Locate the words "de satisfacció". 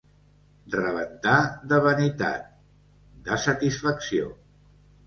3.31-4.37